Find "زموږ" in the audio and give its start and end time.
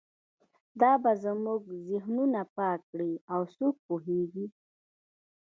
1.23-1.61